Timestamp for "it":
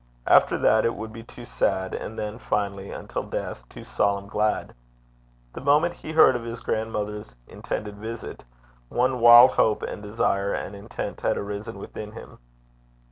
0.83-0.95